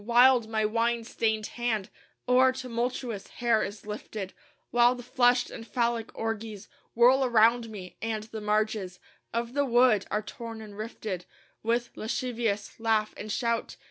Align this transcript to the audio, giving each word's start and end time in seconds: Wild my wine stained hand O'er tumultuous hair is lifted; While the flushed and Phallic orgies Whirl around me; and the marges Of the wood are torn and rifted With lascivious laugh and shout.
Wild 0.03 0.49
my 0.49 0.65
wine 0.65 1.03
stained 1.03 1.45
hand 1.45 1.91
O'er 2.27 2.51
tumultuous 2.53 3.27
hair 3.27 3.61
is 3.61 3.85
lifted; 3.85 4.33
While 4.71 4.95
the 4.95 5.03
flushed 5.03 5.51
and 5.51 5.67
Phallic 5.67 6.09
orgies 6.17 6.67
Whirl 6.95 7.23
around 7.23 7.69
me; 7.69 7.97
and 8.01 8.23
the 8.23 8.41
marges 8.41 8.99
Of 9.31 9.53
the 9.53 9.63
wood 9.63 10.07
are 10.09 10.23
torn 10.23 10.59
and 10.59 10.75
rifted 10.75 11.25
With 11.61 11.91
lascivious 11.95 12.79
laugh 12.79 13.13
and 13.15 13.31
shout. 13.31 13.77